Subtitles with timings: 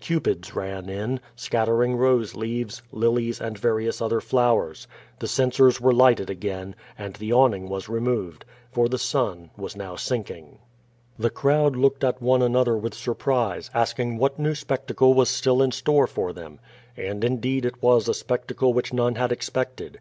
[0.00, 4.88] Cupids ran in, scattering rose leaves, lilies, and various other flowers.
[5.20, 8.44] The censers were lighted again, and the awning was removed.
[8.72, 10.58] For the sun was now sinking.
[11.20, 15.70] The crowd looked at one another with surprise, asking what new spectacle was still in
[15.70, 16.58] store for them.
[16.96, 20.00] And indeed it was a spectacle which none had expected.